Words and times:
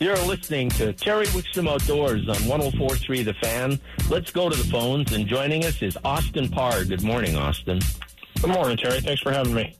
You're 0.00 0.16
listening 0.18 0.70
to 0.70 0.92
Terry 0.92 1.26
Wickstrom 1.26 1.68
Outdoors 1.68 2.28
on 2.28 2.36
1043 2.48 3.24
The 3.24 3.34
Fan. 3.34 3.80
Let's 4.08 4.30
go 4.30 4.48
to 4.48 4.56
the 4.56 4.70
phones, 4.70 5.12
and 5.12 5.26
joining 5.26 5.64
us 5.64 5.82
is 5.82 5.98
Austin 6.04 6.48
Parr. 6.48 6.84
Good 6.84 7.02
morning, 7.02 7.34
Austin. 7.34 7.80
Good 8.40 8.50
morning, 8.50 8.76
Terry. 8.76 9.00
Thanks 9.00 9.20
for 9.20 9.32
having 9.32 9.54
me. 9.54 9.76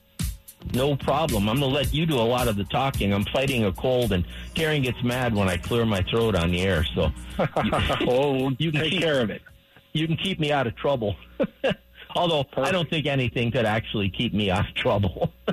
No 0.75 0.97
problem. 0.97 1.49
I'm 1.49 1.61
going 1.61 1.71
to 1.71 1.77
let 1.77 1.95
you 1.95 2.05
do 2.05 2.17
a 2.17 2.27
lot 2.27 2.49
of 2.49 2.57
the 2.57 2.65
talking. 2.65 3.13
I'm 3.13 3.27
fighting 3.27 3.65
a 3.65 3.71
cold, 3.71 4.11
and 4.11 4.25
Karen 4.55 4.83
gets 4.83 5.01
mad 5.05 5.37
when 5.37 5.49
I 5.49 5.57
clear 5.57 5.87
my 5.87 6.03
throat 6.03 6.35
on 6.35 6.51
the 6.51 6.63
air. 6.63 6.85
So, 6.97 7.13
well, 8.05 8.51
you 8.59 8.73
can 8.73 8.81
take 8.81 8.91
keep, 8.91 9.03
care 9.03 9.21
of 9.21 9.31
it. 9.31 9.43
You 9.93 10.09
can 10.09 10.17
keep 10.17 10.41
me 10.41 10.51
out 10.51 10.67
of 10.67 10.75
trouble. 10.75 11.15
Although 12.17 12.43
Perfect. 12.43 12.67
I 12.67 12.73
don't 12.73 12.91
think 12.91 13.07
anything 13.07 13.53
could 13.53 13.67
actually 13.67 14.11
keep 14.11 14.35
me 14.35 14.51
out 14.51 14.69
of 14.69 14.75
trouble. 14.75 15.33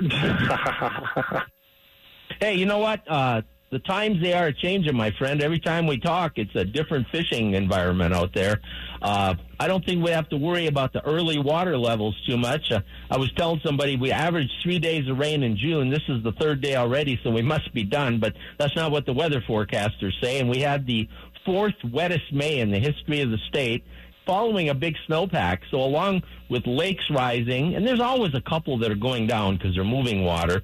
hey, 2.40 2.54
you 2.54 2.66
know 2.66 2.78
what? 2.78 3.02
Uh, 3.06 3.42
the 3.70 3.78
times 3.80 4.22
they 4.22 4.32
are 4.32 4.52
changing, 4.52 4.96
my 4.96 5.10
friend. 5.12 5.42
Every 5.42 5.58
time 5.58 5.86
we 5.86 5.98
talk, 5.98 6.32
it's 6.36 6.54
a 6.54 6.64
different 6.64 7.08
fishing 7.10 7.54
environment 7.54 8.14
out 8.14 8.32
there. 8.32 8.60
Uh, 9.02 9.34
I 9.58 9.66
don't 9.66 9.84
think 9.84 10.04
we 10.04 10.10
have 10.12 10.28
to 10.28 10.36
worry 10.36 10.66
about 10.66 10.92
the 10.92 11.04
early 11.04 11.38
water 11.38 11.76
levels 11.76 12.16
too 12.26 12.36
much. 12.36 12.70
Uh, 12.70 12.80
I 13.10 13.16
was 13.16 13.32
telling 13.32 13.60
somebody 13.64 13.96
we 13.96 14.12
averaged 14.12 14.52
three 14.62 14.78
days 14.78 15.08
of 15.08 15.18
rain 15.18 15.42
in 15.42 15.56
June. 15.56 15.90
This 15.90 16.02
is 16.08 16.22
the 16.22 16.32
third 16.32 16.60
day 16.60 16.76
already, 16.76 17.18
so 17.24 17.30
we 17.30 17.42
must 17.42 17.72
be 17.74 17.82
done. 17.82 18.20
But 18.20 18.34
that's 18.58 18.76
not 18.76 18.92
what 18.92 19.04
the 19.04 19.12
weather 19.12 19.40
forecasters 19.40 20.12
say. 20.22 20.38
And 20.38 20.48
we 20.48 20.60
had 20.60 20.86
the 20.86 21.08
fourth 21.44 21.74
wettest 21.84 22.32
May 22.32 22.60
in 22.60 22.70
the 22.70 22.78
history 22.78 23.20
of 23.20 23.30
the 23.30 23.38
state 23.48 23.84
following 24.26 24.68
a 24.68 24.74
big 24.74 24.96
snowpack. 25.08 25.60
So 25.70 25.78
along 25.78 26.22
with 26.48 26.66
lakes 26.66 27.08
rising, 27.10 27.74
and 27.74 27.86
there's 27.86 28.00
always 28.00 28.34
a 28.34 28.40
couple 28.40 28.78
that 28.78 28.90
are 28.90 28.96
going 28.96 29.26
down 29.26 29.56
because 29.56 29.74
they're 29.74 29.84
moving 29.84 30.24
water 30.24 30.62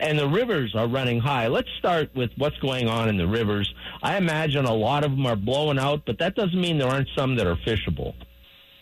and 0.00 0.18
the 0.18 0.28
rivers 0.28 0.74
are 0.74 0.86
running 0.86 1.20
high. 1.20 1.46
Let's 1.46 1.70
start 1.78 2.14
with 2.14 2.30
what's 2.36 2.58
going 2.58 2.88
on 2.88 3.08
in 3.08 3.16
the 3.16 3.26
rivers. 3.26 3.72
I 4.02 4.16
imagine 4.16 4.64
a 4.64 4.74
lot 4.74 5.04
of 5.04 5.12
them 5.12 5.26
are 5.26 5.36
blowing 5.36 5.78
out, 5.78 6.02
but 6.06 6.18
that 6.18 6.34
doesn't 6.34 6.60
mean 6.60 6.78
there 6.78 6.88
aren't 6.88 7.08
some 7.16 7.36
that 7.36 7.46
are 7.46 7.56
fishable. 7.56 8.14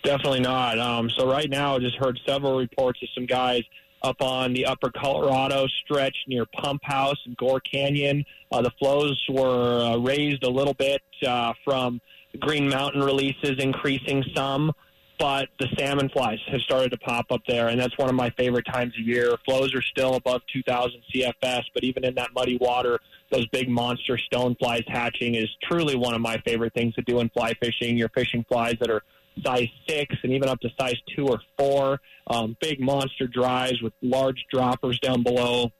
Definitely 0.02 0.40
not. 0.40 0.78
Um, 0.78 1.10
so 1.10 1.30
right 1.30 1.48
now, 1.48 1.76
I 1.76 1.78
just 1.78 1.96
heard 1.96 2.18
several 2.26 2.58
reports 2.58 3.02
of 3.02 3.08
some 3.14 3.26
guys 3.26 3.62
up 4.02 4.20
on 4.20 4.52
the 4.52 4.66
upper 4.66 4.90
Colorado 4.90 5.66
stretch 5.66 6.16
near 6.28 6.46
Pump 6.46 6.82
House 6.84 7.18
and 7.24 7.36
Gore 7.36 7.60
Canyon. 7.60 8.24
Uh, 8.52 8.62
the 8.62 8.70
flows 8.78 9.20
were 9.28 9.80
uh, 9.80 9.96
raised 9.96 10.44
a 10.44 10.50
little 10.50 10.74
bit 10.74 11.02
uh, 11.26 11.54
from 11.64 12.00
Green 12.40 12.68
Mountain 12.68 13.02
releases, 13.02 13.58
increasing 13.58 14.24
some 14.34 14.72
but 15.18 15.48
the 15.58 15.68
salmon 15.78 16.08
flies 16.10 16.38
have 16.50 16.60
started 16.60 16.90
to 16.90 16.98
pop 16.98 17.26
up 17.30 17.40
there, 17.48 17.68
and 17.68 17.80
that's 17.80 17.96
one 17.96 18.08
of 18.08 18.14
my 18.14 18.30
favorite 18.30 18.66
times 18.66 18.92
of 18.98 19.06
year. 19.06 19.36
Flows 19.44 19.74
are 19.74 19.82
still 19.82 20.14
above 20.14 20.42
2,000 20.52 21.00
CFS, 21.14 21.62
but 21.72 21.84
even 21.84 22.04
in 22.04 22.14
that 22.16 22.30
muddy 22.34 22.58
water, 22.60 23.00
those 23.30 23.46
big 23.48 23.68
monster 23.68 24.18
stone 24.18 24.54
flies 24.56 24.84
hatching 24.86 25.34
is 25.34 25.48
truly 25.62 25.96
one 25.96 26.14
of 26.14 26.20
my 26.20 26.36
favorite 26.46 26.74
things 26.74 26.94
to 26.94 27.02
do 27.02 27.20
in 27.20 27.30
fly 27.30 27.54
fishing. 27.62 27.96
You're 27.96 28.10
fishing 28.10 28.44
flies 28.48 28.76
that 28.80 28.90
are 28.90 29.02
size 29.44 29.68
six 29.88 30.14
and 30.22 30.32
even 30.32 30.48
up 30.48 30.60
to 30.60 30.68
size 30.78 30.96
two 31.14 31.26
or 31.26 31.40
four, 31.58 32.00
um, 32.26 32.56
big 32.60 32.80
monster 32.80 33.26
dries 33.26 33.80
with 33.82 33.92
large 34.02 34.44
droppers 34.52 34.98
down 35.00 35.22
below. 35.22 35.70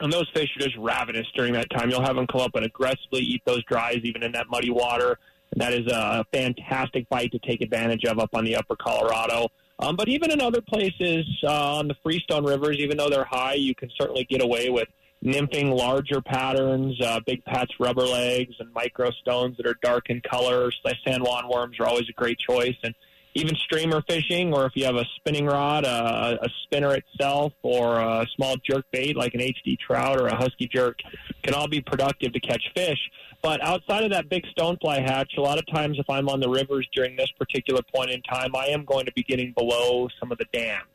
And 0.00 0.10
those 0.10 0.28
fish 0.32 0.48
are 0.56 0.60
just 0.60 0.76
ravenous 0.78 1.26
during 1.34 1.52
that 1.52 1.68
time. 1.70 1.90
You'll 1.90 2.02
have 2.02 2.16
them 2.16 2.26
come 2.26 2.40
up 2.40 2.54
and 2.54 2.64
aggressively 2.64 3.20
eat 3.20 3.42
those 3.44 3.62
dries, 3.64 3.98
even 4.04 4.22
in 4.22 4.32
that 4.32 4.46
muddy 4.48 4.70
water. 4.70 5.18
That 5.56 5.72
is 5.72 5.86
a 5.86 6.24
fantastic 6.32 7.08
bite 7.08 7.32
to 7.32 7.38
take 7.40 7.60
advantage 7.60 8.04
of 8.04 8.18
up 8.18 8.30
on 8.34 8.44
the 8.44 8.56
upper 8.56 8.76
Colorado. 8.76 9.48
Um, 9.80 9.96
but 9.96 10.08
even 10.08 10.30
in 10.30 10.40
other 10.40 10.60
places 10.60 11.26
uh, 11.42 11.78
on 11.78 11.88
the 11.88 11.96
Freestone 12.02 12.44
rivers, 12.44 12.76
even 12.78 12.98
though 12.98 13.08
they're 13.08 13.24
high, 13.24 13.54
you 13.54 13.74
can 13.74 13.90
certainly 13.98 14.24
get 14.24 14.42
away 14.42 14.68
with 14.68 14.88
nymphing 15.24 15.76
larger 15.76 16.20
patterns, 16.20 17.00
uh, 17.00 17.20
big 17.26 17.44
Pat's 17.44 17.72
rubber 17.80 18.02
legs, 18.02 18.54
and 18.58 18.72
micro 18.72 19.10
stones 19.10 19.56
that 19.56 19.66
are 19.66 19.76
dark 19.82 20.08
in 20.10 20.20
color. 20.20 20.70
San 21.04 21.22
Juan 21.22 21.48
worms 21.48 21.78
are 21.80 21.86
always 21.86 22.08
a 22.08 22.12
great 22.12 22.38
choice. 22.38 22.76
And 22.82 22.94
even 23.34 23.54
streamer 23.56 24.02
fishing, 24.08 24.52
or 24.52 24.66
if 24.66 24.72
you 24.74 24.84
have 24.84 24.96
a 24.96 25.04
spinning 25.16 25.46
rod, 25.46 25.84
uh, 25.84 26.36
a 26.40 26.48
spinner 26.64 26.94
itself, 26.94 27.52
or 27.62 28.00
a 28.00 28.26
small 28.34 28.56
jerk 28.68 28.84
bait 28.92 29.16
like 29.16 29.34
an 29.34 29.40
HD 29.40 29.78
trout 29.78 30.20
or 30.20 30.26
a 30.26 30.34
husky 30.34 30.66
jerk, 30.66 30.98
can 31.42 31.54
all 31.54 31.68
be 31.68 31.80
productive 31.80 32.32
to 32.32 32.40
catch 32.40 32.62
fish. 32.74 32.98
But 33.42 33.62
outside 33.62 34.04
of 34.04 34.10
that 34.10 34.28
big 34.28 34.44
stonefly 34.56 35.02
hatch, 35.02 35.34
a 35.38 35.40
lot 35.40 35.58
of 35.58 35.66
times 35.72 35.98
if 35.98 36.08
I'm 36.10 36.28
on 36.28 36.40
the 36.40 36.48
rivers 36.48 36.88
during 36.92 37.16
this 37.16 37.30
particular 37.38 37.80
point 37.94 38.10
in 38.10 38.20
time, 38.22 38.54
I 38.54 38.66
am 38.66 38.84
going 38.84 39.06
to 39.06 39.12
be 39.12 39.22
getting 39.22 39.52
below 39.52 40.08
some 40.18 40.30
of 40.30 40.38
the 40.38 40.46
dams. 40.52 40.86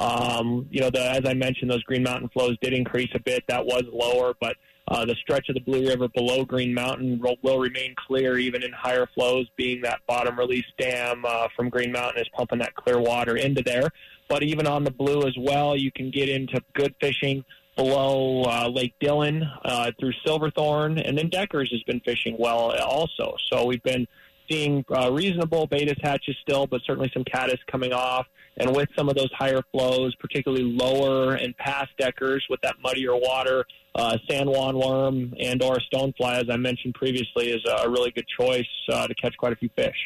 Um, 0.00 0.66
you 0.70 0.80
know, 0.80 0.90
the, 0.90 1.08
as 1.08 1.20
I 1.24 1.34
mentioned, 1.34 1.70
those 1.70 1.84
Green 1.84 2.02
Mountain 2.02 2.30
flows 2.30 2.56
did 2.60 2.72
increase 2.72 3.10
a 3.14 3.20
bit. 3.20 3.44
That 3.46 3.64
was 3.64 3.84
lower, 3.92 4.34
but 4.40 4.56
uh, 4.88 5.04
the 5.04 5.14
stretch 5.14 5.48
of 5.48 5.54
the 5.54 5.60
Blue 5.60 5.86
River 5.88 6.08
below 6.08 6.44
Green 6.44 6.74
Mountain 6.74 7.22
will, 7.42 7.58
remain 7.58 7.94
clear 8.06 8.36
even 8.38 8.62
in 8.62 8.72
higher 8.72 9.06
flows, 9.14 9.46
being 9.56 9.80
that 9.82 10.00
bottom 10.06 10.38
release 10.38 10.66
dam 10.78 11.24
uh, 11.26 11.48
from 11.56 11.70
Green 11.70 11.92
Mountain 11.92 12.20
is 12.20 12.28
pumping 12.34 12.58
that 12.58 12.74
clear 12.74 13.00
water 13.00 13.36
into 13.36 13.62
there. 13.62 13.90
But 14.28 14.42
even 14.42 14.66
on 14.66 14.84
the 14.84 14.90
Blue 14.90 15.26
as 15.26 15.34
well, 15.38 15.76
you 15.76 15.90
can 15.90 16.10
get 16.10 16.28
into 16.28 16.60
good 16.74 16.94
fishing 17.00 17.44
below 17.76 18.44
uh, 18.44 18.68
Lake 18.68 18.94
Dillon 19.00 19.42
uh, 19.64 19.90
through 19.98 20.12
Silverthorne, 20.24 20.98
and 20.98 21.16
then 21.16 21.28
Deckers 21.28 21.70
has 21.70 21.82
been 21.82 22.00
fishing 22.00 22.36
well 22.38 22.72
also. 22.80 23.36
So 23.50 23.64
we've 23.64 23.82
been 23.82 24.06
seeing 24.50 24.84
uh, 24.94 25.10
reasonable 25.10 25.66
Baetis 25.66 26.00
hatches 26.02 26.36
still, 26.42 26.66
but 26.66 26.82
certainly 26.86 27.10
some 27.12 27.24
caddis 27.24 27.58
coming 27.70 27.92
off. 27.92 28.26
And 28.56 28.74
with 28.74 28.88
some 28.96 29.08
of 29.08 29.16
those 29.16 29.30
higher 29.36 29.62
flows, 29.72 30.14
particularly 30.16 30.64
lower 30.64 31.34
and 31.34 31.56
past 31.56 31.90
Deckers 31.98 32.44
with 32.48 32.60
that 32.62 32.76
muddier 32.82 33.16
water, 33.16 33.64
uh, 33.94 34.16
San 34.28 34.48
Juan 34.48 34.78
worm 34.78 35.34
and 35.40 35.62
or 35.62 35.78
stonefly, 35.92 36.42
as 36.42 36.44
I 36.50 36.56
mentioned 36.56 36.94
previously, 36.94 37.50
is 37.50 37.62
a 37.68 37.88
really 37.88 38.10
good 38.10 38.26
choice 38.38 38.66
uh, 38.92 39.06
to 39.06 39.14
catch 39.14 39.36
quite 39.36 39.52
a 39.52 39.56
few 39.56 39.70
fish. 39.76 39.96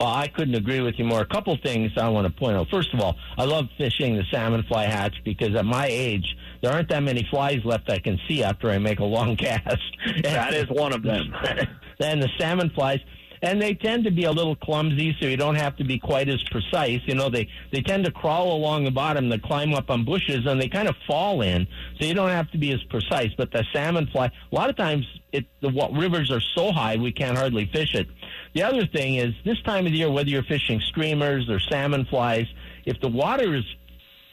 Well, 0.00 0.10
I 0.10 0.28
couldn't 0.28 0.54
agree 0.54 0.80
with 0.80 0.94
you 0.98 1.04
more. 1.04 1.20
A 1.20 1.26
couple 1.26 1.56
things 1.62 1.92
I 1.96 2.08
want 2.08 2.26
to 2.26 2.32
point 2.32 2.56
out. 2.56 2.68
First 2.70 2.92
of 2.92 3.00
all, 3.00 3.16
I 3.38 3.44
love 3.44 3.66
fishing 3.78 4.16
the 4.16 4.24
salmon 4.30 4.62
fly 4.64 4.84
hatch 4.84 5.14
because 5.24 5.54
at 5.54 5.64
my 5.64 5.86
age, 5.86 6.36
there 6.62 6.72
aren't 6.72 6.88
that 6.90 7.02
many 7.02 7.26
flies 7.30 7.60
left 7.64 7.90
I 7.90 7.98
can 7.98 8.18
see 8.28 8.42
after 8.42 8.70
I 8.70 8.78
make 8.78 9.00
a 9.00 9.04
long 9.04 9.36
cast. 9.36 9.78
that 10.22 10.54
is 10.54 10.66
one 10.68 10.92
of 10.92 11.02
them. 11.02 11.34
and 12.00 12.22
the 12.22 12.28
salmon 12.38 12.70
flies, 12.70 13.00
and 13.46 13.62
they 13.62 13.74
tend 13.74 14.02
to 14.02 14.10
be 14.10 14.24
a 14.24 14.32
little 14.32 14.56
clumsy, 14.56 15.16
so 15.20 15.26
you 15.26 15.36
don't 15.36 15.54
have 15.54 15.76
to 15.76 15.84
be 15.84 16.00
quite 16.00 16.28
as 16.28 16.42
precise. 16.50 17.00
You 17.04 17.14
know, 17.14 17.30
they 17.30 17.48
they 17.70 17.80
tend 17.80 18.04
to 18.04 18.10
crawl 18.10 18.56
along 18.56 18.84
the 18.84 18.90
bottom, 18.90 19.28
they 19.28 19.38
climb 19.38 19.72
up 19.72 19.88
on 19.88 20.04
bushes, 20.04 20.44
and 20.46 20.60
they 20.60 20.68
kind 20.68 20.88
of 20.88 20.96
fall 21.06 21.42
in, 21.42 21.68
so 21.98 22.06
you 22.06 22.14
don't 22.14 22.30
have 22.30 22.50
to 22.50 22.58
be 22.58 22.72
as 22.72 22.82
precise. 22.84 23.30
But 23.36 23.52
the 23.52 23.64
salmon 23.72 24.08
fly, 24.08 24.26
a 24.26 24.54
lot 24.54 24.68
of 24.68 24.76
times, 24.76 25.06
it 25.32 25.46
the 25.60 25.70
rivers 25.92 26.32
are 26.32 26.42
so 26.56 26.72
high 26.72 26.96
we 26.96 27.12
can't 27.12 27.38
hardly 27.38 27.66
fish 27.72 27.94
it. 27.94 28.08
The 28.54 28.64
other 28.64 28.84
thing 28.84 29.14
is 29.14 29.32
this 29.44 29.62
time 29.62 29.86
of 29.86 29.92
the 29.92 29.98
year, 29.98 30.10
whether 30.10 30.28
you're 30.28 30.42
fishing 30.42 30.80
streamers 30.80 31.48
or 31.48 31.60
salmon 31.60 32.04
flies, 32.06 32.46
if 32.84 33.00
the 33.00 33.08
water 33.08 33.54
is 33.54 33.64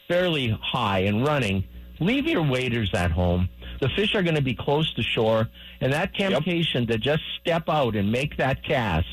fairly 0.07 0.57
high 0.59 0.99
and 0.99 1.23
running, 1.23 1.63
leave 1.99 2.25
your 2.25 2.41
waders 2.41 2.89
at 2.95 3.11
home. 3.11 3.47
The 3.83 3.89
fish 3.97 4.15
are 4.15 4.23
going 4.23 4.35
to 4.35 4.41
be 4.41 4.55
close 4.55 4.93
to 4.93 5.03
shore, 5.03 5.49
and 5.81 5.91
that 5.91 6.15
temptation 6.15 6.83
yep. 6.83 6.91
to 6.91 6.97
just 6.97 7.21
step 7.41 7.67
out 7.67 7.97
and 7.97 8.09
make 8.09 8.37
that 8.37 8.63
cast, 8.63 9.05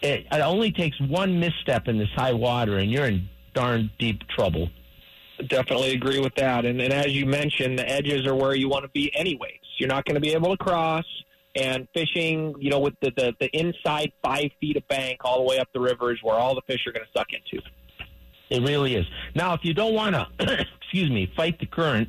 it, 0.00 0.26
it 0.32 0.40
only 0.40 0.72
takes 0.72 0.98
one 0.98 1.38
misstep 1.38 1.86
in 1.86 1.98
this 1.98 2.08
high 2.16 2.32
water, 2.32 2.78
and 2.78 2.90
you're 2.90 3.04
in 3.04 3.28
darn 3.52 3.90
deep 3.98 4.26
trouble. 4.28 4.70
Definitely 5.46 5.92
agree 5.92 6.18
with 6.18 6.34
that. 6.36 6.64
And, 6.64 6.80
and 6.80 6.94
as 6.94 7.08
you 7.08 7.26
mentioned, 7.26 7.78
the 7.78 7.86
edges 7.86 8.26
are 8.26 8.34
where 8.34 8.54
you 8.54 8.70
want 8.70 8.84
to 8.86 8.90
be 8.94 9.14
anyways. 9.14 9.60
You're 9.78 9.90
not 9.90 10.06
going 10.06 10.14
to 10.14 10.20
be 10.22 10.32
able 10.32 10.56
to 10.56 10.64
cross 10.64 11.04
and 11.54 11.86
fishing, 11.92 12.54
you 12.58 12.70
know, 12.70 12.80
with 12.80 12.94
the, 13.02 13.12
the, 13.18 13.34
the 13.38 13.48
inside 13.48 14.12
five 14.24 14.48
feet 14.62 14.78
of 14.78 14.88
bank 14.88 15.18
all 15.26 15.40
the 15.40 15.44
way 15.44 15.58
up 15.58 15.68
the 15.74 15.80
river 15.80 16.10
is 16.10 16.22
where 16.22 16.36
all 16.36 16.54
the 16.54 16.62
fish 16.62 16.86
are 16.86 16.92
going 16.92 17.04
to 17.04 17.18
suck 17.18 17.26
into. 17.34 17.62
It 18.48 18.66
really 18.66 18.94
is. 18.94 19.04
Now, 19.34 19.52
if 19.52 19.60
you 19.62 19.74
don't 19.74 19.92
want 19.92 20.14
to, 20.38 20.66
excuse 20.80 21.10
me, 21.10 21.30
fight 21.36 21.60
the 21.60 21.66
current, 21.66 22.08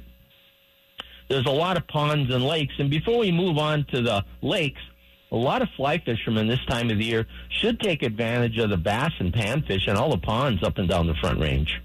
there's 1.31 1.45
a 1.45 1.51
lot 1.51 1.77
of 1.77 1.87
ponds 1.87 2.33
and 2.33 2.43
lakes. 2.45 2.73
And 2.77 2.89
before 2.89 3.17
we 3.17 3.31
move 3.31 3.57
on 3.57 3.85
to 3.93 4.01
the 4.01 4.25
lakes, 4.41 4.81
a 5.31 5.35
lot 5.35 5.61
of 5.61 5.69
fly 5.77 5.97
fishermen 5.97 6.47
this 6.47 6.63
time 6.67 6.89
of 6.89 6.97
the 6.97 7.05
year 7.05 7.25
should 7.49 7.79
take 7.79 8.03
advantage 8.03 8.57
of 8.57 8.69
the 8.69 8.77
bass 8.77 9.11
and 9.19 9.33
panfish 9.33 9.87
and 9.87 9.97
all 9.97 10.11
the 10.11 10.17
ponds 10.17 10.61
up 10.61 10.77
and 10.77 10.89
down 10.89 11.07
the 11.07 11.15
front 11.15 11.39
range. 11.39 11.81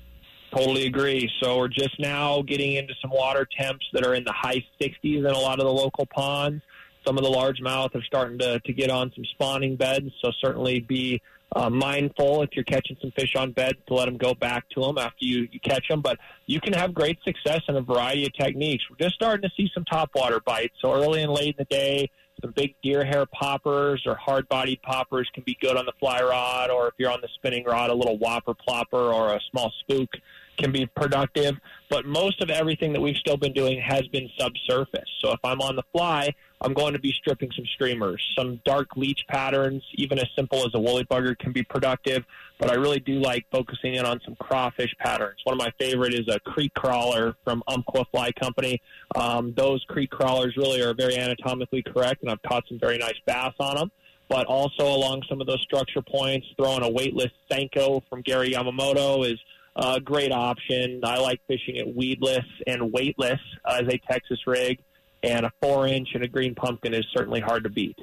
Totally 0.51 0.87
agree. 0.87 1.31
So 1.41 1.59
we're 1.59 1.69
just 1.69 1.99
now 2.01 2.43
getting 2.43 2.73
into 2.73 2.95
some 3.01 3.11
water 3.11 3.47
temps 3.59 3.85
that 3.93 4.05
are 4.05 4.15
in 4.15 4.25
the 4.25 4.33
high 4.33 4.65
60s 4.81 5.19
in 5.19 5.27
a 5.27 5.39
lot 5.39 5.61
of 5.61 5.67
the 5.67 5.73
local 5.73 6.07
ponds 6.07 6.63
some 7.07 7.17
of 7.17 7.25
the 7.25 7.31
largemouth 7.31 7.95
are 7.95 8.03
starting 8.03 8.39
to, 8.39 8.59
to 8.61 8.73
get 8.73 8.91
on 8.91 9.13
some 9.15 9.25
spawning 9.27 9.77
beds. 9.77 10.11
So 10.21 10.33
certainly 10.41 10.81
be 10.81 11.23
uh, 11.57 11.71
mindful 11.71 12.43
if 12.43 12.51
you're 12.53 12.65
catching 12.65 12.97
some 13.01 13.11
fish 13.13 13.35
on 13.35 13.51
bed 13.53 13.77
to 13.89 13.95
let 13.95 14.05
them 14.05 14.19
go 14.19 14.35
back 14.35 14.69
to 14.69 14.81
them 14.83 14.99
after 14.99 15.25
you, 15.25 15.49
you 15.51 15.59
catch 15.59 15.89
them. 15.89 16.03
But 16.03 16.19
you 16.45 16.61
can 16.61 16.75
have 16.75 16.93
great 16.93 17.19
success 17.25 17.63
in 17.69 17.77
a 17.77 17.81
variety 17.81 18.27
of 18.27 18.35
techniques. 18.35 18.85
We're 18.91 19.07
just 19.07 19.15
starting 19.15 19.49
to 19.49 19.55
see 19.57 19.71
some 19.73 19.85
topwater 19.85 20.45
bites. 20.45 20.75
So 20.83 20.93
early 20.93 21.23
and 21.23 21.33
late 21.33 21.57
in 21.59 21.67
the 21.71 21.75
day, 21.75 22.11
some 22.43 22.53
big 22.55 22.75
deer 22.83 23.05
hair 23.05 23.25
poppers 23.25 24.03
or 24.05 24.15
hard 24.17 24.47
bodied 24.51 24.83
poppers 24.83 25.31
can 25.33 25.43
be 25.45 25.57
good 25.59 25.79
on 25.79 25.87
the 25.87 25.95
fly 25.99 26.21
rod, 26.21 26.69
or 26.69 26.89
if 26.89 26.95
you're 26.99 27.11
on 27.11 27.23
the 27.23 27.29
spinning 27.37 27.65
rod, 27.65 27.89
a 27.89 27.95
little 27.95 28.19
whopper 28.19 28.53
plopper 28.53 29.15
or 29.15 29.35
a 29.35 29.41
small 29.51 29.73
spook 29.81 30.11
can 30.57 30.73
be 30.73 30.87
productive, 30.87 31.57
but 31.91 32.07
most 32.07 32.41
of 32.41 32.51
everything 32.51 32.93
that 32.93 33.01
we've 33.01 33.17
still 33.17 33.37
been 33.37 33.53
doing 33.53 33.81
has 33.81 34.07
been 34.09 34.29
subsurface. 34.39 35.09
So 35.21 35.33
if 35.33 35.41
I'm 35.45 35.61
on 35.61 35.77
the 35.77 35.83
fly, 35.93 36.35
I'm 36.61 36.73
going 36.73 36.95
to 36.95 36.99
be 36.99 37.13
stripping 37.13 37.51
some 37.55 37.67
streamers. 37.67 38.27
Some 38.37 38.61
dark 38.65 38.97
leech 38.97 39.25
patterns, 39.29 39.83
even 39.95 40.19
as 40.19 40.27
simple 40.35 40.67
as 40.67 40.71
a 40.75 40.81
woolly 40.81 41.05
bugger, 41.05 41.39
can 41.39 41.53
be 41.53 41.63
productive, 41.63 42.25
but 42.59 42.71
I 42.71 42.75
really 42.75 43.01
do 43.01 43.21
like 43.21 43.47
focusing 43.53 43.95
in 43.95 44.07
on 44.07 44.21
some 44.25 44.37
crawfish 44.37 44.95
patterns. 44.99 45.39
One 45.45 45.55
of 45.55 45.59
my 45.59 45.73
favorite 45.79 46.15
is 46.15 46.29
a 46.29 46.41
creek 46.41 46.73
crawler 46.75 47.37
from 47.45 47.63
Umpqua 47.69 48.07
Fly 48.11 48.33
Company. 48.33 48.81
Um, 49.15 49.53
those 49.57 49.85
creek 49.89 50.11
crawlers 50.11 50.57
really 50.57 50.81
are 50.81 50.95
very 50.95 51.17
anatomically 51.17 51.83
correct, 51.83 52.23
and 52.23 52.31
I've 52.31 52.43
caught 52.43 52.65
some 52.69 52.79
very 52.79 52.99
nice 52.99 53.19
bass 53.27 53.55
on 53.61 53.77
them 53.77 53.91
but 54.29 54.47
also 54.47 54.85
along 54.85 55.23
some 55.29 55.41
of 55.41 55.47
those 55.47 55.61
structure 55.63 56.03
points, 56.03 56.47
throwing 56.57 56.83
a 56.83 56.91
weightless 56.91 57.31
Senko 57.51 58.03
from 58.09 58.23
Gary 58.23 58.53
Yamamoto 58.53 59.25
is 59.25 59.39
a 59.77 60.01
great 60.01 60.33
option. 60.33 61.01
I 61.05 61.19
like 61.19 61.41
fishing 61.47 61.77
it 61.77 61.95
weedless 61.95 62.45
and 62.67 62.93
weightless 62.93 63.41
as 63.69 63.83
a 63.83 63.99
Texas 64.11 64.39
rig, 64.47 64.79
and 65.23 65.47
a 65.47 65.53
four 65.61 65.87
inch 65.87 66.09
and 66.15 66.25
a 66.25 66.29
green 66.29 66.55
pumpkin 66.55 66.95
is 66.95 67.05
certainly 67.15 67.41
hard 67.41 67.65
to 67.65 67.71
beat. 67.71 67.99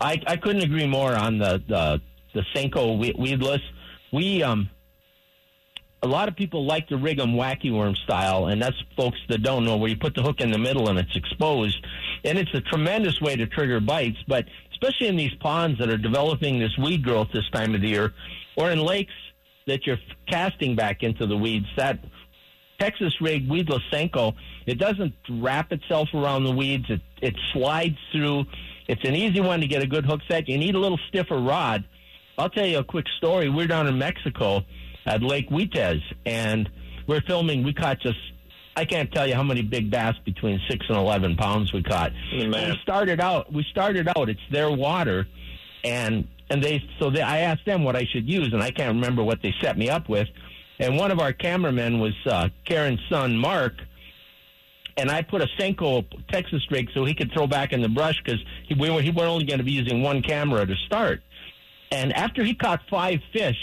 I, 0.00 0.20
I 0.26 0.36
couldn't 0.36 0.62
agree 0.62 0.86
more 0.86 1.14
on 1.14 1.38
the 1.38 1.62
the, 1.68 2.00
the 2.34 2.42
Senko 2.54 3.18
weedless. 3.18 3.62
We 4.12 4.42
um 4.42 4.70
a 6.02 6.08
lot 6.08 6.28
of 6.28 6.36
people 6.36 6.64
like 6.64 6.88
to 6.88 6.96
rig 6.96 7.18
them 7.18 7.34
wacky 7.34 7.74
worm 7.74 7.94
style, 7.94 8.46
and 8.46 8.62
that's 8.62 8.76
folks 8.96 9.18
that 9.28 9.42
don't 9.42 9.64
know 9.64 9.76
where 9.76 9.90
you 9.90 9.96
put 9.96 10.14
the 10.14 10.22
hook 10.22 10.40
in 10.40 10.50
the 10.50 10.58
middle 10.58 10.88
and 10.88 10.98
it's 10.98 11.14
exposed, 11.14 11.84
and 12.24 12.38
it's 12.38 12.54
a 12.54 12.60
tremendous 12.60 13.20
way 13.20 13.36
to 13.36 13.46
trigger 13.46 13.80
bites. 13.80 14.18
But 14.26 14.46
especially 14.72 15.08
in 15.08 15.16
these 15.16 15.34
ponds 15.40 15.78
that 15.78 15.90
are 15.90 15.98
developing 15.98 16.58
this 16.58 16.76
weed 16.78 17.04
growth 17.04 17.28
this 17.34 17.48
time 17.52 17.74
of 17.74 17.82
the 17.82 17.88
year, 17.88 18.14
or 18.56 18.70
in 18.70 18.78
lakes 18.78 19.12
that 19.70 19.86
you're 19.86 19.98
casting 20.28 20.76
back 20.76 21.02
into 21.02 21.26
the 21.26 21.36
weeds. 21.36 21.66
That 21.76 21.98
Texas 22.78 23.14
rig 23.20 23.48
weedless 23.48 23.82
Senko, 23.92 24.34
it 24.66 24.78
doesn't 24.78 25.14
wrap 25.28 25.72
itself 25.72 26.08
around 26.14 26.44
the 26.44 26.52
weeds. 26.52 26.86
It 26.88 27.00
it 27.20 27.36
slides 27.52 27.98
through. 28.12 28.44
It's 28.88 29.04
an 29.04 29.14
easy 29.14 29.40
one 29.40 29.60
to 29.60 29.66
get 29.66 29.82
a 29.82 29.86
good 29.86 30.04
hook 30.04 30.20
set. 30.28 30.48
You 30.48 30.58
need 30.58 30.74
a 30.74 30.78
little 30.78 30.98
stiffer 31.08 31.38
rod. 31.38 31.84
I'll 32.38 32.50
tell 32.50 32.66
you 32.66 32.78
a 32.78 32.84
quick 32.84 33.06
story. 33.18 33.48
We're 33.48 33.66
down 33.66 33.86
in 33.86 33.98
Mexico 33.98 34.62
at 35.06 35.22
Lake 35.22 35.48
Huites, 35.50 36.02
and 36.26 36.68
we're 37.06 37.20
filming. 37.22 37.62
We 37.62 37.72
caught 37.72 38.00
just 38.00 38.18
I 38.76 38.84
can't 38.84 39.12
tell 39.12 39.26
you 39.26 39.34
how 39.34 39.42
many 39.42 39.62
big 39.62 39.90
bass 39.90 40.14
between 40.24 40.60
six 40.68 40.86
and 40.88 40.96
eleven 40.96 41.36
pounds 41.36 41.72
we 41.72 41.82
caught. 41.82 42.12
Man. 42.32 42.50
We 42.50 42.78
started 42.82 43.20
out. 43.20 43.52
We 43.52 43.64
started 43.70 44.08
out. 44.08 44.28
It's 44.28 44.40
their 44.50 44.70
water, 44.70 45.26
and 45.84 46.26
and 46.50 46.62
they 46.62 46.82
so 46.98 47.10
they, 47.10 47.22
I 47.22 47.38
asked 47.38 47.64
them 47.64 47.84
what 47.84 47.96
I 47.96 48.06
should 48.12 48.28
use, 48.28 48.52
and 48.52 48.62
I 48.62 48.70
can't 48.70 48.94
remember 48.94 49.22
what 49.22 49.40
they 49.42 49.54
set 49.62 49.78
me 49.78 49.88
up 49.88 50.08
with. 50.08 50.28
And 50.78 50.96
one 50.96 51.10
of 51.10 51.20
our 51.20 51.32
cameramen 51.32 52.00
was 52.00 52.14
uh, 52.26 52.48
Karen's 52.64 53.00
son, 53.08 53.36
Mark, 53.36 53.74
and 54.96 55.10
I 55.10 55.22
put 55.22 55.42
a 55.42 55.46
Senko 55.58 56.04
Texas 56.30 56.62
rig 56.70 56.88
so 56.92 57.04
he 57.04 57.14
could 57.14 57.32
throw 57.32 57.46
back 57.46 57.72
in 57.72 57.80
the 57.80 57.88
brush 57.88 58.20
because 58.24 58.40
he, 58.66 58.74
we 58.74 58.90
were, 58.90 59.00
he 59.00 59.10
were 59.10 59.26
only 59.26 59.44
going 59.44 59.58
to 59.58 59.64
be 59.64 59.72
using 59.72 60.02
one 60.02 60.22
camera 60.22 60.66
to 60.66 60.74
start. 60.86 61.22
And 61.92 62.12
after 62.14 62.44
he 62.44 62.54
caught 62.54 62.80
five 62.90 63.20
fish, 63.32 63.56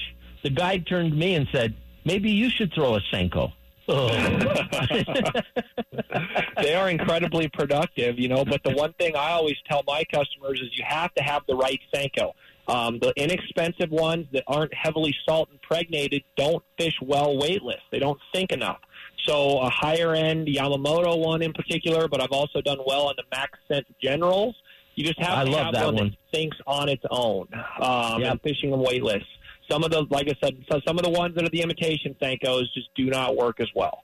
the 0.44 0.50
guide 0.50 0.88
turned 0.88 1.12
to 1.12 1.18
me 1.18 1.36
and 1.36 1.48
said, 1.52 1.76
"Maybe 2.06 2.32
you 2.32 2.50
should 2.50 2.74
throw 2.74 2.96
a 2.96 3.02
Senko." 3.14 3.52
Oh. 3.90 4.10
they 6.62 6.76
are 6.76 6.90
incredibly 6.90 7.48
productive, 7.50 8.20
you 8.20 8.28
know. 8.28 8.44
But 8.44 8.62
the 8.64 8.72
one 8.72 8.94
thing 8.94 9.16
I 9.16 9.32
always 9.32 9.56
tell 9.70 9.84
my 9.88 10.04
customers 10.12 10.60
is 10.62 10.78
you 10.78 10.84
have 10.86 11.14
to 11.16 11.24
have 11.24 11.44
the 11.48 11.56
right 11.56 11.80
Senko. 11.94 12.34
Um, 12.68 13.00
the 13.00 13.14
inexpensive 13.16 13.90
ones 13.92 14.26
that 14.34 14.44
aren't 14.48 14.74
heavily 14.74 15.16
salt 15.28 15.50
impregnated 15.52 16.24
don't 16.36 16.64
fish 16.78 16.96
well 17.02 17.38
weightless. 17.38 17.80
They 17.92 18.00
don't 18.00 18.20
sink 18.34 18.52
enough. 18.52 18.80
So 19.26 19.60
a 19.60 19.70
higher 19.70 20.14
end 20.14 20.48
Yamamoto 20.48 21.18
one 21.18 21.42
in 21.42 21.54
particular, 21.54 22.08
but 22.08 22.22
I've 22.22 22.32
also 22.32 22.62
done 22.62 22.80
well 22.86 23.08
on 23.08 23.16
the 23.18 23.24
Max 23.32 23.58
Scent 23.68 23.86
Generals. 24.02 24.56
You 24.96 25.04
just 25.06 25.20
have 25.20 25.38
I 25.40 25.46
to 25.46 25.52
have 25.52 25.74
one, 25.76 25.96
one. 25.96 25.96
that 26.10 26.14
sinks 26.38 26.58
on 26.66 26.90
its 26.90 27.04
own. 27.10 27.48
Um, 27.80 28.22
Yep. 28.22 28.32
and 28.32 28.42
fishing 28.42 28.72
them 28.72 28.82
weightless. 28.82 29.24
Some 29.70 29.84
of 29.84 29.92
the, 29.92 30.06
like 30.10 30.28
I 30.30 30.34
said, 30.42 30.58
so 30.72 30.80
some 30.88 30.98
of 30.98 31.04
the 31.04 31.10
ones 31.10 31.36
that 31.36 31.44
are 31.46 31.50
the 31.50 31.62
imitation 31.62 32.16
Senkos 32.22 32.64
just 32.74 32.90
do 32.96 33.06
not 33.06 33.36
work 33.36 33.60
as 33.60 33.68
well. 33.76 34.04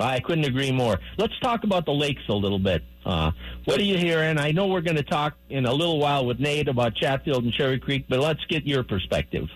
I 0.00 0.20
couldn't 0.20 0.44
agree 0.44 0.70
more. 0.70 1.00
Let's 1.16 1.38
talk 1.40 1.64
about 1.64 1.84
the 1.84 1.92
lakes 1.92 2.22
a 2.28 2.34
little 2.34 2.58
bit. 2.58 2.82
Uh, 3.04 3.32
what 3.64 3.80
are 3.80 3.84
you 3.84 3.96
hearing? 3.96 4.38
I 4.38 4.52
know 4.52 4.68
we're 4.68 4.80
going 4.80 4.96
to 4.96 5.02
talk 5.02 5.34
in 5.50 5.66
a 5.66 5.72
little 5.72 5.98
while 5.98 6.24
with 6.24 6.38
Nate 6.38 6.68
about 6.68 6.94
Chatfield 6.94 7.44
and 7.44 7.52
Cherry 7.52 7.80
Creek, 7.80 8.04
but 8.08 8.20
let's 8.20 8.44
get 8.46 8.64
your 8.66 8.84
perspective. 8.84 9.48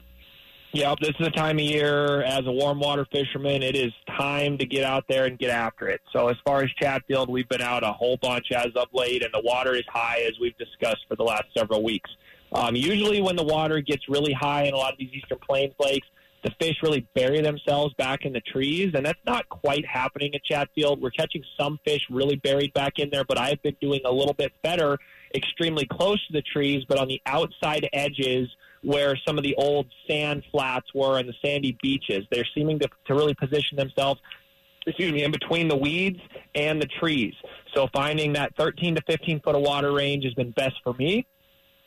Yep, 0.75 1.01
this 1.01 1.11
is 1.11 1.27
the 1.27 1.31
time 1.31 1.59
of 1.59 1.65
year 1.65 2.23
as 2.23 2.47
a 2.47 2.51
warm 2.51 2.81
water 2.81 3.07
fisherman. 3.13 3.63
It 3.63 3.77
is 3.77 3.93
time 4.17 4.57
to 4.57 4.65
get 4.65 4.85
out 4.85 5.05
there 5.07 5.27
and 5.27 5.39
get 5.39 5.51
after 5.51 5.89
it. 5.89 6.01
So, 6.15 6.29
as 6.29 6.37
far 6.47 6.63
as 6.63 6.71
Chatfield, 6.81 7.29
we've 7.29 7.49
been 7.49 7.61
out 7.61 7.85
a 7.85 7.93
whole 7.93 8.17
bunch 8.17 8.51
as 8.53 8.69
of 8.75 8.87
late, 8.95 9.23
and 9.23 9.33
the 9.35 9.43
water 9.45 9.75
is 9.75 9.85
high 9.93 10.23
as 10.27 10.33
we've 10.41 10.57
discussed 10.57 11.05
for 11.09 11.15
the 11.15 11.25
last 11.25 11.45
several 11.55 11.83
weeks. 11.83 12.11
Um, 12.53 12.75
usually, 12.75 13.21
when 13.21 13.37
the 13.37 13.45
water 13.45 13.83
gets 13.83 14.09
really 14.09 14.33
high 14.33 14.63
in 14.63 14.73
a 14.73 14.79
lot 14.79 14.95
of 14.95 14.99
these 14.99 15.11
Eastern 15.13 15.39
Plains 15.47 15.75
lakes, 15.79 16.09
the 16.43 16.51
fish 16.61 16.77
really 16.83 17.07
bury 17.15 17.41
themselves 17.41 17.95
back 17.95 18.25
in 18.25 18.33
the 18.33 18.41
trees, 18.41 18.93
and 18.95 19.07
that's 19.07 19.21
not 19.27 19.49
quite 19.49 19.87
happening 19.87 20.35
at 20.35 20.43
Chatfield. 20.45 21.01
We're 21.01 21.11
catching 21.11 21.43
some 21.59 21.79
fish 21.85 22.03
really 22.11 22.37
buried 22.37 22.73
back 22.73 22.99
in 22.99 23.11
there, 23.11 23.25
but 23.25 23.39
I've 23.39 23.63
been 23.63 23.77
doing 23.81 24.01
a 24.05 24.11
little 24.11 24.35
bit 24.35 24.53
better, 24.63 24.99
extremely 25.35 25.87
close 25.87 26.25
to 26.27 26.33
the 26.33 26.43
trees, 26.43 26.85
but 26.89 26.99
on 26.99 27.09
the 27.09 27.21
outside 27.27 27.89
edges 27.93 28.49
where 28.83 29.17
some 29.27 29.39
of 29.39 29.45
the 29.45 29.55
old 29.55 29.87
sand 30.09 30.43
flats 30.51 30.87
were 30.95 31.19
and 31.19 31.29
the 31.29 31.35
sandy 31.45 31.79
beaches. 31.81 32.27
They're 32.33 32.47
seeming 32.55 32.81
to, 32.81 32.89
to 33.07 33.15
really 33.15 33.35
position 33.35 33.77
themselves 33.77 34.21
excuse 34.87 35.13
me, 35.13 35.23
in 35.23 35.31
between 35.31 35.69
the 35.69 35.77
weeds 35.77 36.19
and 36.55 36.81
the 36.81 36.89
trees. 37.01 37.35
So 37.75 37.89
finding 37.93 38.33
that 38.35 38.53
13 38.57 38.97
to 38.97 39.03
15 39.07 39.41
foot 39.41 39.55
of 39.55 39.63
water 39.63 39.93
range 39.93 40.25
has 40.25 40.35
been 40.35 40.51
best 40.53 40.75
for 40.83 40.95
me. 40.95 41.27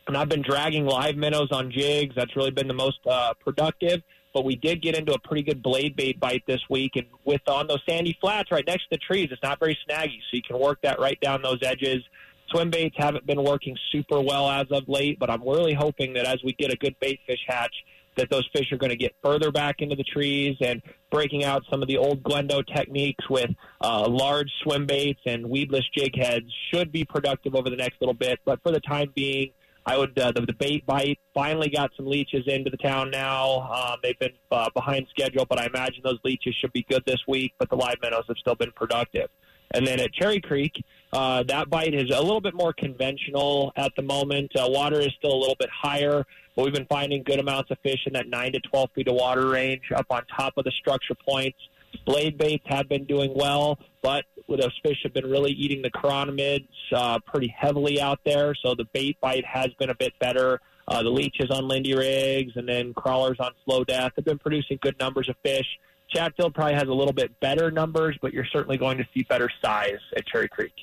And 0.07 0.15
I've 0.15 0.29
been 0.29 0.43
dragging 0.43 0.85
live 0.85 1.15
minnows 1.15 1.51
on 1.51 1.71
jigs. 1.71 2.15
That's 2.15 2.35
really 2.35 2.51
been 2.51 2.67
the 2.67 2.73
most 2.75 2.99
uh, 3.09 3.33
productive. 3.39 4.01
But 4.33 4.45
we 4.45 4.55
did 4.55 4.81
get 4.81 4.95
into 4.95 5.13
a 5.13 5.19
pretty 5.19 5.43
good 5.43 5.63
blade 5.63 5.95
bait 5.95 6.19
bite 6.19 6.43
this 6.45 6.61
week. 6.69 6.91
And 6.95 7.07
with 7.23 7.41
on 7.47 7.67
those 7.67 7.81
sandy 7.87 8.17
flats 8.19 8.51
right 8.51 8.65
next 8.67 8.83
to 8.83 8.89
the 8.91 8.97
trees, 8.97 9.29
it's 9.31 9.41
not 9.41 9.59
very 9.59 9.77
snaggy. 9.89 10.19
So 10.29 10.33
you 10.33 10.41
can 10.41 10.59
work 10.59 10.79
that 10.83 10.99
right 10.99 11.19
down 11.21 11.41
those 11.41 11.59
edges. 11.63 12.03
Swim 12.49 12.69
baits 12.69 12.95
haven't 12.97 13.25
been 13.25 13.43
working 13.43 13.75
super 13.91 14.21
well 14.21 14.49
as 14.49 14.67
of 14.71 14.87
late, 14.87 15.17
but 15.19 15.31
I'm 15.31 15.41
really 15.41 15.73
hoping 15.73 16.13
that 16.13 16.25
as 16.25 16.37
we 16.43 16.53
get 16.53 16.71
a 16.71 16.75
good 16.75 16.95
bait 16.99 17.19
fish 17.25 17.39
hatch, 17.47 17.73
that 18.17 18.29
those 18.29 18.47
fish 18.53 18.71
are 18.71 18.77
going 18.77 18.91
to 18.91 18.95
get 18.95 19.13
further 19.23 19.51
back 19.51 19.77
into 19.79 19.95
the 19.95 20.03
trees 20.03 20.55
and 20.61 20.81
breaking 21.11 21.43
out 21.43 21.63
some 21.69 21.81
of 21.81 21.87
the 21.87 21.97
old 21.97 22.23
Glendo 22.23 22.65
techniques 22.65 23.29
with 23.29 23.49
uh, 23.81 24.07
large 24.07 24.49
swim 24.63 24.85
baits 24.85 25.19
and 25.25 25.49
weedless 25.49 25.85
jig 25.95 26.15
heads 26.17 26.45
should 26.73 26.91
be 26.91 27.03
productive 27.03 27.55
over 27.55 27.69
the 27.69 27.75
next 27.75 27.99
little 27.99 28.13
bit. 28.13 28.39
But 28.45 28.61
for 28.63 28.71
the 28.71 28.79
time 28.79 29.11
being, 29.15 29.51
I 29.85 29.97
would 29.97 30.17
uh, 30.17 30.31
the, 30.31 30.41
the 30.41 30.53
bait 30.53 30.85
bite 30.85 31.19
finally 31.33 31.69
got 31.69 31.91
some 31.95 32.07
leeches 32.07 32.47
into 32.47 32.69
the 32.69 32.77
town 32.77 33.11
now. 33.11 33.69
Um, 33.71 33.97
they've 34.01 34.17
been 34.17 34.33
uh, 34.51 34.69
behind 34.73 35.07
schedule, 35.09 35.45
but 35.47 35.59
I 35.59 35.65
imagine 35.65 36.01
those 36.03 36.19
leeches 36.23 36.55
should 36.59 36.73
be 36.73 36.85
good 36.89 37.03
this 37.05 37.21
week. 37.27 37.53
But 37.59 37.69
the 37.69 37.75
live 37.75 37.97
minnows 38.01 38.23
have 38.27 38.37
still 38.37 38.55
been 38.55 38.71
productive. 38.71 39.29
And 39.71 39.85
then 39.85 39.99
at 39.99 40.13
Cherry 40.13 40.39
Creek, 40.39 40.73
uh, 41.11 41.43
that 41.43 41.69
bite 41.69 41.93
is 41.93 42.09
a 42.09 42.21
little 42.21 42.41
bit 42.41 42.53
more 42.53 42.73
conventional 42.73 43.73
at 43.75 43.91
the 43.95 44.03
moment. 44.03 44.51
Uh, 44.55 44.67
water 44.69 44.99
is 44.99 45.09
still 45.17 45.33
a 45.33 45.39
little 45.39 45.55
bit 45.59 45.69
higher, 45.69 46.23
but 46.55 46.63
we've 46.63 46.73
been 46.73 46.85
finding 46.85 47.23
good 47.23 47.39
amounts 47.39 47.71
of 47.71 47.77
fish 47.83 47.99
in 48.05 48.13
that 48.13 48.27
9 48.27 48.53
to 48.53 48.59
12 48.59 48.89
feet 48.95 49.07
of 49.07 49.15
water 49.15 49.47
range 49.47 49.83
up 49.95 50.05
on 50.09 50.23
top 50.35 50.53
of 50.57 50.65
the 50.65 50.71
structure 50.71 51.15
points. 51.27 51.57
Blade 52.05 52.37
baits 52.37 52.63
have 52.67 52.89
been 52.89 53.05
doing 53.05 53.33
well, 53.35 53.79
but 54.01 54.25
those 54.47 54.79
fish 54.83 54.97
have 55.03 55.13
been 55.13 55.29
really 55.29 55.51
eating 55.51 55.81
the 55.81 55.91
chironomids 55.91 56.67
uh, 56.93 57.19
pretty 57.25 57.53
heavily 57.57 57.99
out 57.99 58.19
there, 58.25 58.53
so 58.63 58.75
the 58.75 58.85
bait 58.93 59.19
bite 59.21 59.45
has 59.45 59.69
been 59.79 59.89
a 59.89 59.95
bit 59.95 60.13
better. 60.19 60.61
Uh, 60.87 61.01
the 61.01 61.09
leeches 61.09 61.49
on 61.49 61.67
Lindy 61.67 61.95
rigs 61.95 62.53
and 62.55 62.69
then 62.69 62.93
crawlers 62.93 63.37
on 63.39 63.51
slow 63.65 63.83
death 63.83 64.11
have 64.15 64.25
been 64.25 64.37
producing 64.37 64.77
good 64.81 64.95
numbers 64.99 65.27
of 65.29 65.35
fish. 65.43 65.65
Chatfield 66.09 66.53
probably 66.53 66.75
has 66.75 66.87
a 66.87 66.93
little 66.93 67.13
bit 67.13 67.39
better 67.39 67.71
numbers, 67.71 68.17
but 68.21 68.33
you're 68.33 68.45
certainly 68.45 68.77
going 68.77 68.97
to 68.99 69.07
see 69.13 69.23
better 69.23 69.49
size 69.63 69.99
at 70.15 70.25
Cherry 70.27 70.47
Creek. 70.47 70.73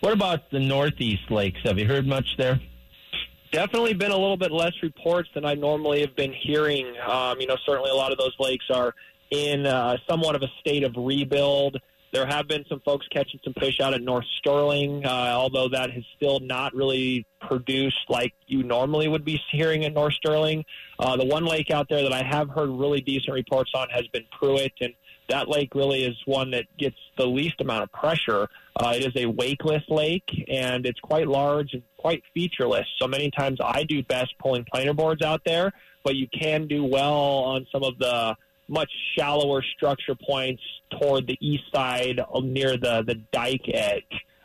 What 0.00 0.12
about 0.12 0.50
the 0.50 0.60
Northeast 0.60 1.30
lakes? 1.30 1.60
Have 1.64 1.78
you 1.78 1.86
heard 1.86 2.06
much 2.06 2.36
there? 2.36 2.60
Definitely 3.52 3.94
been 3.94 4.10
a 4.10 4.16
little 4.16 4.36
bit 4.36 4.52
less 4.52 4.74
reports 4.82 5.30
than 5.34 5.46
I 5.46 5.54
normally 5.54 6.00
have 6.02 6.14
been 6.14 6.32
hearing. 6.32 6.92
Um, 7.08 7.40
you 7.40 7.46
know, 7.46 7.56
certainly 7.64 7.90
a 7.90 7.94
lot 7.94 8.12
of 8.12 8.18
those 8.18 8.34
lakes 8.38 8.66
are 8.68 8.94
in 9.34 9.66
uh, 9.66 9.96
somewhat 10.08 10.36
of 10.36 10.42
a 10.42 10.48
state 10.60 10.84
of 10.84 10.94
rebuild. 10.96 11.76
There 12.12 12.26
have 12.26 12.46
been 12.46 12.64
some 12.68 12.80
folks 12.84 13.06
catching 13.08 13.40
some 13.42 13.54
fish 13.54 13.80
out 13.80 13.92
at 13.92 14.00
North 14.00 14.26
Sterling, 14.38 15.04
uh, 15.04 15.08
although 15.08 15.68
that 15.70 15.90
has 15.90 16.04
still 16.16 16.38
not 16.38 16.72
really 16.72 17.26
produced 17.40 18.08
like 18.08 18.32
you 18.46 18.62
normally 18.62 19.08
would 19.08 19.24
be 19.24 19.40
hearing 19.50 19.82
in 19.82 19.94
North 19.94 20.14
Sterling. 20.14 20.64
Uh, 21.00 21.16
the 21.16 21.24
one 21.24 21.44
lake 21.44 21.72
out 21.72 21.88
there 21.88 22.02
that 22.02 22.12
I 22.12 22.22
have 22.22 22.48
heard 22.50 22.70
really 22.70 23.00
decent 23.00 23.34
reports 23.34 23.72
on 23.74 23.88
has 23.90 24.06
been 24.12 24.22
Prewitt, 24.40 24.70
and 24.80 24.94
that 25.28 25.48
lake 25.48 25.74
really 25.74 26.04
is 26.04 26.14
one 26.24 26.52
that 26.52 26.66
gets 26.78 26.96
the 27.18 27.26
least 27.26 27.60
amount 27.60 27.82
of 27.82 27.90
pressure. 27.90 28.48
Uh, 28.76 28.92
it 28.94 29.04
is 29.04 29.16
a 29.16 29.26
wakeless 29.26 29.82
lake, 29.88 30.28
and 30.48 30.86
it's 30.86 31.00
quite 31.00 31.26
large 31.26 31.72
and 31.72 31.82
quite 31.96 32.22
featureless. 32.32 32.86
So 33.00 33.08
many 33.08 33.32
times 33.32 33.58
I 33.60 33.82
do 33.82 34.04
best 34.04 34.34
pulling 34.38 34.64
planer 34.72 34.92
boards 34.92 35.22
out 35.22 35.40
there, 35.44 35.72
but 36.04 36.14
you 36.14 36.28
can 36.28 36.68
do 36.68 36.84
well 36.84 37.12
on 37.12 37.66
some 37.72 37.82
of 37.82 37.98
the 37.98 38.36
much 38.68 38.90
shallower 39.16 39.62
structure 39.76 40.14
points 40.14 40.62
toward 41.00 41.26
the 41.26 41.36
east 41.40 41.64
side 41.74 42.20
near 42.42 42.76
the, 42.76 43.04
the 43.06 43.16
dike 43.32 43.68
edge. 43.72 44.02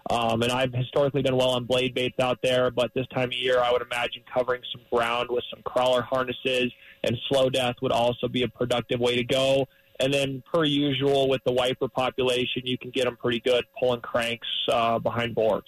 Um, 0.10 0.42
and 0.42 0.52
I've 0.52 0.74
historically 0.74 1.22
done 1.22 1.38
well 1.38 1.52
on 1.52 1.66
blade 1.66 1.94
baits 1.94 2.20
out 2.20 2.40
there, 2.42 2.72
but 2.72 2.92
this 2.96 3.06
time 3.14 3.30
of 3.30 3.34
year, 3.34 3.60
I 3.60 3.72
would 3.72 3.84
imagine 3.84 4.24
covering 4.34 4.62
some 4.72 4.82
ground 4.92 5.30
with 5.30 5.44
some 5.52 5.62
crawler 5.64 6.02
harnesses 6.02 6.72
and 7.04 7.16
slow 7.28 7.50
death 7.50 7.76
would 7.82 7.92
also 7.92 8.28
be 8.28 8.44
a 8.44 8.48
productive 8.48 9.00
way 9.00 9.16
to 9.16 9.24
go. 9.24 9.68
And 10.00 10.14
then, 10.14 10.42
per 10.52 10.64
usual, 10.64 11.28
with 11.28 11.42
the 11.46 11.52
wiper 11.52 11.90
population, 11.90 12.64
you 12.64 12.78
can 12.78 12.90
get 12.90 13.06
them 13.06 13.18
pretty 13.18 13.42
good 13.42 13.66
pulling 13.78 14.02
cranks 14.02 14.48
uh, 14.72 14.98
behind 14.98 15.36
boards. 15.36 15.68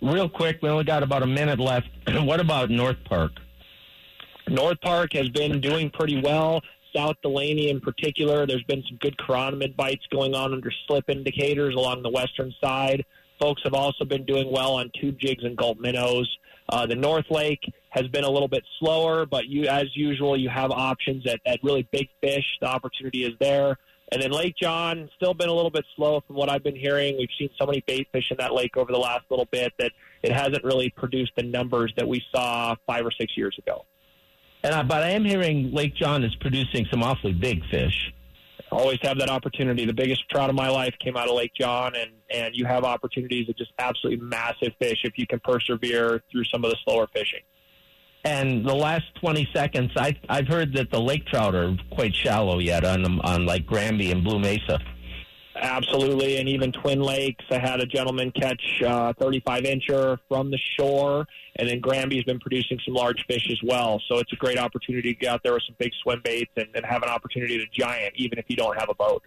Real 0.00 0.28
quick, 0.28 0.60
we 0.62 0.68
only 0.68 0.84
got 0.84 1.02
about 1.02 1.22
a 1.22 1.26
minute 1.26 1.58
left. 1.58 1.88
what 2.08 2.40
about 2.40 2.70
North 2.70 2.98
Park? 3.04 3.32
North 4.48 4.80
Park 4.80 5.12
has 5.14 5.28
been 5.28 5.60
doing 5.60 5.90
pretty 5.90 6.20
well. 6.20 6.60
South 6.96 7.16
Delaney, 7.22 7.68
in 7.68 7.80
particular, 7.80 8.46
there's 8.46 8.62
been 8.64 8.82
some 8.88 8.96
good 8.98 9.16
chironomid 9.18 9.76
bites 9.76 10.06
going 10.10 10.34
on 10.34 10.54
under 10.54 10.72
slip 10.86 11.10
indicators 11.10 11.74
along 11.74 12.02
the 12.02 12.10
western 12.10 12.54
side. 12.62 13.04
Folks 13.38 13.60
have 13.64 13.74
also 13.74 14.04
been 14.04 14.24
doing 14.24 14.50
well 14.50 14.76
on 14.76 14.90
tube 14.98 15.18
jigs 15.20 15.44
and 15.44 15.56
gulp 15.56 15.78
minnows. 15.78 16.28
Uh, 16.70 16.86
the 16.86 16.94
North 16.94 17.30
Lake 17.30 17.60
has 17.90 18.06
been 18.08 18.24
a 18.24 18.30
little 18.30 18.48
bit 18.48 18.64
slower, 18.80 19.26
but 19.26 19.46
you, 19.46 19.66
as 19.66 19.84
usual, 19.94 20.36
you 20.36 20.48
have 20.48 20.70
options 20.70 21.26
at, 21.26 21.40
at 21.44 21.60
really 21.62 21.86
big 21.92 22.08
fish. 22.22 22.44
The 22.60 22.66
opportunity 22.66 23.24
is 23.24 23.34
there. 23.38 23.76
And 24.12 24.22
then 24.22 24.30
Lake 24.30 24.54
John, 24.60 25.10
still 25.16 25.34
been 25.34 25.48
a 25.48 25.52
little 25.52 25.70
bit 25.70 25.84
slow 25.96 26.22
from 26.26 26.36
what 26.36 26.48
I've 26.48 26.62
been 26.62 26.76
hearing. 26.76 27.18
We've 27.18 27.28
seen 27.38 27.50
so 27.58 27.66
many 27.66 27.82
bait 27.86 28.08
fish 28.12 28.30
in 28.30 28.36
that 28.38 28.54
lake 28.54 28.76
over 28.76 28.90
the 28.90 28.98
last 28.98 29.24
little 29.30 29.48
bit 29.50 29.72
that 29.78 29.92
it 30.22 30.32
hasn't 30.32 30.64
really 30.64 30.90
produced 30.90 31.32
the 31.36 31.42
numbers 31.42 31.92
that 31.96 32.06
we 32.06 32.22
saw 32.34 32.74
five 32.86 33.04
or 33.04 33.10
six 33.10 33.36
years 33.36 33.56
ago. 33.58 33.84
And 34.66 34.74
I, 34.74 34.82
but 34.82 35.04
I 35.04 35.10
am 35.10 35.24
hearing 35.24 35.70
Lake 35.72 35.94
John 35.94 36.24
is 36.24 36.34
producing 36.40 36.86
some 36.90 37.00
awfully 37.00 37.32
big 37.32 37.64
fish. 37.70 38.12
Always 38.72 38.98
have 39.02 39.16
that 39.20 39.30
opportunity. 39.30 39.84
The 39.84 39.92
biggest 39.92 40.28
trout 40.28 40.50
of 40.50 40.56
my 40.56 40.68
life 40.68 40.92
came 40.98 41.16
out 41.16 41.28
of 41.28 41.36
Lake 41.36 41.52
John, 41.54 41.94
and 41.94 42.10
and 42.34 42.52
you 42.52 42.66
have 42.66 42.82
opportunities 42.82 43.48
of 43.48 43.56
just 43.56 43.70
absolutely 43.78 44.26
massive 44.26 44.72
fish 44.80 44.98
if 45.04 45.16
you 45.18 45.24
can 45.24 45.38
persevere 45.38 46.20
through 46.32 46.42
some 46.46 46.64
of 46.64 46.72
the 46.72 46.76
slower 46.84 47.06
fishing. 47.14 47.42
And 48.24 48.66
the 48.66 48.74
last 48.74 49.04
20 49.20 49.48
seconds, 49.54 49.92
I, 49.96 50.18
I've 50.28 50.48
heard 50.48 50.74
that 50.74 50.90
the 50.90 51.00
lake 51.00 51.26
trout 51.26 51.54
are 51.54 51.76
quite 51.92 52.12
shallow 52.12 52.58
yet 52.58 52.84
on 52.84 53.20
on 53.20 53.46
like 53.46 53.66
Granby 53.66 54.10
and 54.10 54.24
Blue 54.24 54.40
Mesa. 54.40 54.80
Absolutely, 55.58 56.36
and 56.36 56.48
even 56.48 56.70
Twin 56.70 57.00
Lakes. 57.00 57.44
I 57.50 57.58
had 57.58 57.80
a 57.80 57.86
gentleman 57.86 58.30
catch 58.32 58.82
uh, 58.82 59.14
35 59.18 59.64
incher 59.64 60.18
from 60.28 60.50
the 60.50 60.58
shore, 60.78 61.26
and 61.56 61.68
then 61.68 61.80
Granby's 61.80 62.24
been 62.24 62.38
producing 62.38 62.78
some 62.84 62.94
large 62.94 63.24
fish 63.26 63.48
as 63.50 63.58
well. 63.64 64.00
So 64.08 64.18
it's 64.18 64.32
a 64.32 64.36
great 64.36 64.58
opportunity 64.58 65.14
to 65.14 65.18
get 65.18 65.30
out 65.30 65.40
there 65.42 65.54
with 65.54 65.62
some 65.66 65.76
big 65.78 65.92
swim 66.02 66.20
baits 66.22 66.50
and, 66.56 66.68
and 66.74 66.84
have 66.84 67.02
an 67.02 67.08
opportunity 67.08 67.58
to 67.58 67.64
giant, 67.72 68.14
even 68.16 68.38
if 68.38 68.44
you 68.48 68.56
don't 68.56 68.78
have 68.78 68.90
a 68.90 68.94
boat. 68.94 69.22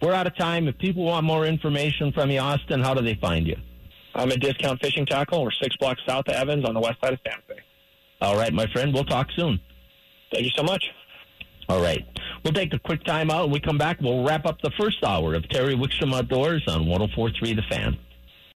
We're 0.00 0.14
out 0.14 0.26
of 0.26 0.36
time. 0.36 0.66
If 0.66 0.78
people 0.78 1.04
want 1.04 1.26
more 1.26 1.44
information 1.44 2.12
from 2.12 2.30
you, 2.30 2.38
Austin, 2.38 2.80
how 2.80 2.94
do 2.94 3.02
they 3.02 3.14
find 3.16 3.46
you? 3.46 3.56
I'm 4.14 4.32
at 4.32 4.40
Discount 4.40 4.80
Fishing 4.80 5.04
Tackle. 5.04 5.44
We're 5.44 5.50
six 5.50 5.76
blocks 5.76 6.00
south 6.06 6.28
of 6.28 6.34
Evans 6.34 6.64
on 6.64 6.74
the 6.74 6.80
west 6.80 6.96
side 7.02 7.12
of 7.12 7.20
Santa 7.26 7.42
Fe. 7.46 7.60
All 8.20 8.36
right, 8.36 8.52
my 8.52 8.66
friend. 8.72 8.94
We'll 8.94 9.04
talk 9.04 9.28
soon. 9.36 9.60
Thank 10.32 10.44
you 10.44 10.52
so 10.56 10.62
much. 10.62 10.84
All 11.68 11.82
right. 11.82 12.06
We'll 12.44 12.54
take 12.54 12.72
a 12.72 12.78
quick 12.78 13.04
time 13.04 13.30
out. 13.30 13.44
When 13.44 13.52
we 13.52 13.60
come 13.60 13.76
back, 13.78 14.00
we'll 14.00 14.24
wrap 14.24 14.46
up 14.46 14.60
the 14.62 14.70
first 14.78 15.04
hour 15.04 15.34
of 15.34 15.48
Terry 15.48 15.74
Wickstrom 15.74 16.14
Outdoors 16.14 16.62
on 16.66 16.86
1043 16.86 17.54
The 17.54 17.62
Fan. 17.62 17.98